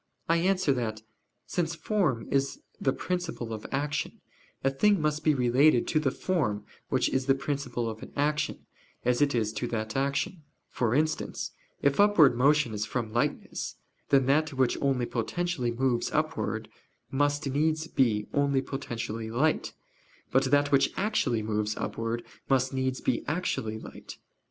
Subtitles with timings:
[0.27, 1.03] I answer that,
[1.45, 4.19] Since form is the principle of action,
[4.63, 8.65] a thing must be related to the form which is the principle of an action,
[9.05, 10.41] as it is to that action:
[10.71, 11.51] for instance,
[11.83, 13.75] if upward motion is from lightness,
[14.09, 16.67] then that which only potentially moves upwards
[17.11, 19.71] must needs be only potentially light,
[20.31, 24.17] but that which actually moves upwards must needs be actually light.